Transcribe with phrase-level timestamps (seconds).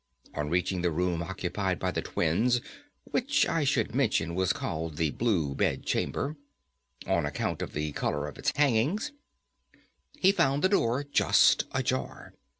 [0.33, 2.59] On reaching the room occupied by the twins,
[3.03, 6.37] which I should mention was called the Blue Bed Chamber,
[7.05, 9.11] on account of the colour of its hangings,
[10.17, 12.33] he found the door just ajar.